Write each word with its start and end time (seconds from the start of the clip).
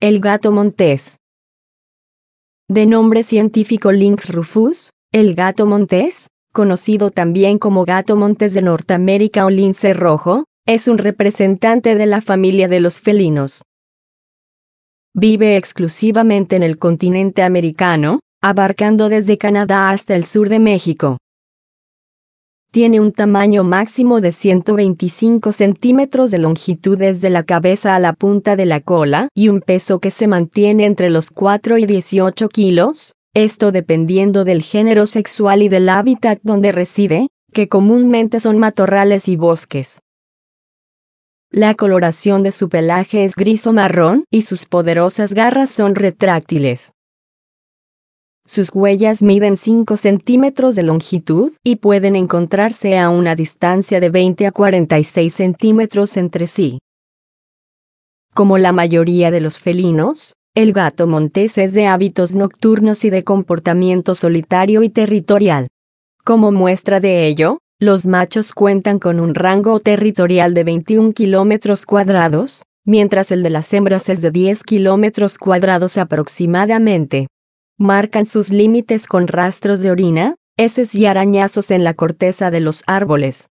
el 0.00 0.20
gato 0.20 0.52
montés. 0.52 1.18
De 2.68 2.86
nombre 2.86 3.24
científico 3.24 3.90
Lynx 3.90 4.32
rufus, 4.32 4.92
el 5.12 5.34
gato 5.34 5.66
montés, 5.66 6.28
conocido 6.52 7.10
también 7.10 7.58
como 7.58 7.84
gato 7.84 8.14
montés 8.14 8.54
de 8.54 8.62
Norteamérica 8.62 9.44
o 9.44 9.50
lince 9.50 9.94
rojo, 9.94 10.44
es 10.68 10.86
un 10.86 10.98
representante 10.98 11.96
de 11.96 12.06
la 12.06 12.20
familia 12.20 12.68
de 12.68 12.78
los 12.78 13.00
felinos. 13.00 13.62
Vive 15.14 15.56
exclusivamente 15.56 16.54
en 16.54 16.62
el 16.62 16.78
continente 16.78 17.42
americano, 17.42 18.20
abarcando 18.40 19.08
desde 19.08 19.36
Canadá 19.36 19.90
hasta 19.90 20.14
el 20.14 20.24
sur 20.26 20.48
de 20.48 20.60
México. 20.60 21.16
Tiene 22.78 23.00
un 23.00 23.10
tamaño 23.10 23.64
máximo 23.64 24.20
de 24.20 24.30
125 24.30 25.50
centímetros 25.50 26.30
de 26.30 26.38
longitud 26.38 26.96
desde 26.96 27.28
la 27.28 27.42
cabeza 27.42 27.96
a 27.96 27.98
la 27.98 28.12
punta 28.12 28.54
de 28.54 28.66
la 28.66 28.78
cola 28.78 29.30
y 29.34 29.48
un 29.48 29.62
peso 29.62 29.98
que 29.98 30.12
se 30.12 30.28
mantiene 30.28 30.86
entre 30.86 31.10
los 31.10 31.30
4 31.30 31.78
y 31.78 31.86
18 31.86 32.48
kilos, 32.48 33.16
esto 33.34 33.72
dependiendo 33.72 34.44
del 34.44 34.62
género 34.62 35.06
sexual 35.06 35.62
y 35.62 35.68
del 35.68 35.88
hábitat 35.88 36.38
donde 36.44 36.70
reside, 36.70 37.26
que 37.52 37.68
comúnmente 37.68 38.38
son 38.38 38.58
matorrales 38.58 39.26
y 39.26 39.34
bosques. 39.34 39.98
La 41.50 41.74
coloración 41.74 42.44
de 42.44 42.52
su 42.52 42.68
pelaje 42.68 43.24
es 43.24 43.34
gris 43.34 43.66
o 43.66 43.72
marrón 43.72 44.22
y 44.30 44.42
sus 44.42 44.66
poderosas 44.66 45.32
garras 45.32 45.70
son 45.70 45.96
retráctiles. 45.96 46.92
Sus 48.48 48.70
huellas 48.72 49.22
miden 49.22 49.58
5 49.58 49.98
centímetros 49.98 50.74
de 50.74 50.82
longitud 50.82 51.52
y 51.62 51.76
pueden 51.76 52.16
encontrarse 52.16 52.98
a 52.98 53.10
una 53.10 53.34
distancia 53.34 54.00
de 54.00 54.08
20 54.08 54.46
a 54.46 54.52
46 54.52 55.34
centímetros 55.34 56.16
entre 56.16 56.46
sí. 56.46 56.78
Como 58.32 58.56
la 58.56 58.72
mayoría 58.72 59.30
de 59.30 59.42
los 59.42 59.58
felinos, 59.58 60.32
el 60.54 60.72
gato 60.72 61.06
montés 61.06 61.58
es 61.58 61.74
de 61.74 61.88
hábitos 61.88 62.32
nocturnos 62.32 63.04
y 63.04 63.10
de 63.10 63.22
comportamiento 63.22 64.14
solitario 64.14 64.82
y 64.82 64.88
territorial. 64.88 65.68
Como 66.24 66.50
muestra 66.50 67.00
de 67.00 67.26
ello, 67.26 67.58
los 67.78 68.06
machos 68.06 68.54
cuentan 68.54 68.98
con 68.98 69.20
un 69.20 69.34
rango 69.34 69.78
territorial 69.80 70.54
de 70.54 70.64
21 70.64 71.12
kilómetros 71.12 71.84
cuadrados, 71.84 72.62
mientras 72.86 73.30
el 73.30 73.42
de 73.42 73.50
las 73.50 73.70
hembras 73.74 74.08
es 74.08 74.22
de 74.22 74.30
10 74.30 74.62
kilómetros 74.62 75.36
cuadrados 75.36 75.98
aproximadamente. 75.98 77.26
Marcan 77.80 78.26
sus 78.26 78.50
límites 78.50 79.06
con 79.06 79.28
rastros 79.28 79.82
de 79.82 79.92
orina, 79.92 80.34
heces 80.56 80.96
y 80.96 81.06
arañazos 81.06 81.70
en 81.70 81.84
la 81.84 81.94
corteza 81.94 82.50
de 82.50 82.58
los 82.58 82.82
árboles. 82.88 83.50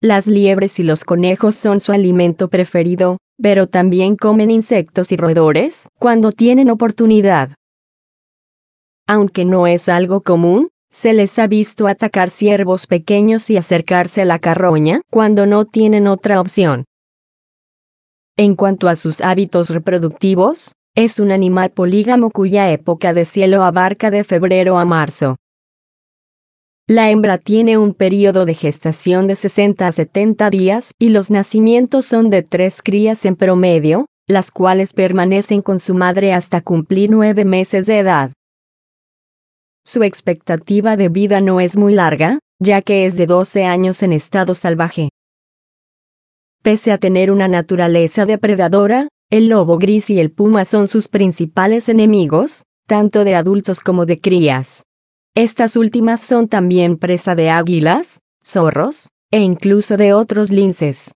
Las 0.00 0.26
liebres 0.26 0.80
y 0.80 0.82
los 0.82 1.04
conejos 1.04 1.56
son 1.56 1.80
su 1.80 1.92
alimento 1.92 2.48
preferido, 2.48 3.18
pero 3.36 3.66
también 3.66 4.16
comen 4.16 4.50
insectos 4.50 5.12
y 5.12 5.18
roedores 5.18 5.90
cuando 5.98 6.32
tienen 6.32 6.70
oportunidad. 6.70 7.50
Aunque 9.06 9.44
no 9.44 9.66
es 9.66 9.90
algo 9.90 10.22
común, 10.22 10.70
se 10.90 11.12
les 11.12 11.38
ha 11.38 11.46
visto 11.48 11.86
atacar 11.86 12.30
ciervos 12.30 12.86
pequeños 12.86 13.50
y 13.50 13.58
acercarse 13.58 14.22
a 14.22 14.24
la 14.24 14.38
carroña 14.38 15.02
cuando 15.10 15.44
no 15.44 15.66
tienen 15.66 16.06
otra 16.06 16.40
opción. 16.40 16.86
En 18.38 18.54
cuanto 18.56 18.88
a 18.88 18.96
sus 18.96 19.20
hábitos 19.20 19.68
reproductivos, 19.68 20.72
es 21.04 21.18
un 21.18 21.32
animal 21.32 21.70
polígamo 21.70 22.30
cuya 22.30 22.70
época 22.70 23.14
de 23.14 23.24
cielo 23.24 23.64
abarca 23.64 24.10
de 24.10 24.22
febrero 24.22 24.78
a 24.78 24.84
marzo. 24.84 25.36
La 26.86 27.10
hembra 27.10 27.38
tiene 27.38 27.78
un 27.78 27.94
periodo 27.94 28.44
de 28.44 28.54
gestación 28.54 29.26
de 29.26 29.36
60 29.36 29.86
a 29.86 29.92
70 29.92 30.50
días 30.50 30.92
y 30.98 31.10
los 31.10 31.30
nacimientos 31.30 32.04
son 32.04 32.28
de 32.28 32.42
tres 32.42 32.82
crías 32.82 33.24
en 33.24 33.36
promedio, 33.36 34.06
las 34.26 34.50
cuales 34.50 34.92
permanecen 34.92 35.62
con 35.62 35.80
su 35.80 35.94
madre 35.94 36.34
hasta 36.34 36.60
cumplir 36.60 37.10
nueve 37.10 37.44
meses 37.44 37.86
de 37.86 38.00
edad. 38.00 38.32
Su 39.86 40.02
expectativa 40.02 40.96
de 40.96 41.08
vida 41.08 41.40
no 41.40 41.60
es 41.60 41.76
muy 41.76 41.94
larga, 41.94 42.40
ya 42.60 42.82
que 42.82 43.06
es 43.06 43.16
de 43.16 43.26
12 43.26 43.64
años 43.64 44.02
en 44.02 44.12
estado 44.12 44.54
salvaje. 44.54 45.08
Pese 46.62 46.92
a 46.92 46.98
tener 46.98 47.30
una 47.30 47.48
naturaleza 47.48 48.26
depredadora, 48.26 49.08
el 49.30 49.46
lobo 49.46 49.78
gris 49.78 50.10
y 50.10 50.18
el 50.18 50.32
puma 50.32 50.64
son 50.64 50.88
sus 50.88 51.06
principales 51.06 51.88
enemigos, 51.88 52.64
tanto 52.86 53.22
de 53.22 53.36
adultos 53.36 53.80
como 53.80 54.04
de 54.04 54.20
crías. 54.20 54.84
Estas 55.36 55.76
últimas 55.76 56.20
son 56.20 56.48
también 56.48 56.96
presa 56.96 57.36
de 57.36 57.48
águilas, 57.48 58.22
zorros, 58.44 59.10
e 59.30 59.38
incluso 59.38 59.96
de 59.96 60.12
otros 60.12 60.50
linces. 60.50 61.12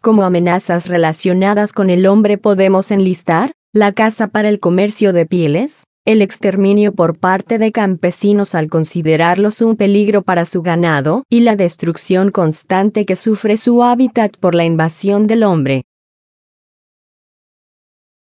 Como 0.00 0.22
amenazas 0.22 0.88
relacionadas 0.88 1.74
con 1.74 1.90
el 1.90 2.06
hombre 2.06 2.38
podemos 2.38 2.90
enlistar, 2.90 3.52
la 3.74 3.92
caza 3.92 4.28
para 4.28 4.48
el 4.48 4.60
comercio 4.60 5.12
de 5.12 5.26
pieles, 5.26 5.84
el 6.06 6.22
exterminio 6.22 6.94
por 6.94 7.18
parte 7.18 7.58
de 7.58 7.72
campesinos 7.72 8.54
al 8.54 8.68
considerarlos 8.68 9.60
un 9.60 9.76
peligro 9.76 10.22
para 10.22 10.46
su 10.46 10.62
ganado 10.62 11.24
y 11.28 11.40
la 11.40 11.56
destrucción 11.56 12.30
constante 12.30 13.04
que 13.04 13.16
sufre 13.16 13.58
su 13.58 13.82
hábitat 13.82 14.36
por 14.38 14.54
la 14.54 14.64
invasión 14.64 15.26
del 15.26 15.42
hombre. 15.42 15.84